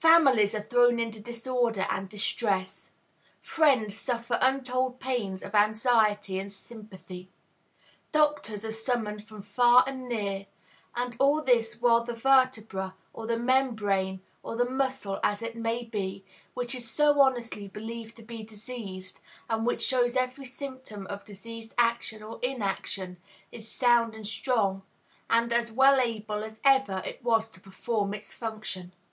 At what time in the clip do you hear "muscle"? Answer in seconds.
14.68-15.20